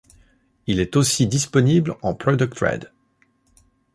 Il 0.65 0.79
est 0.79 0.95
aussi 0.95 1.27
disponible 1.27 1.95
en 2.01 2.15
Product 2.15 2.57
Red. 2.57 2.91